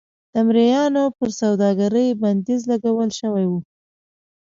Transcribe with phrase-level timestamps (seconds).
[0.33, 3.53] د مریانو پر سوداګرۍ بندیز لګول شوی و.